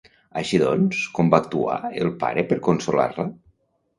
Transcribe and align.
Així 0.39 0.59
doncs, 0.61 1.01
com 1.17 1.29
va 1.33 1.41
actuar 1.43 1.77
el 2.05 2.11
pare 2.25 2.47
per 2.53 2.59
consolar-la? 2.71 3.29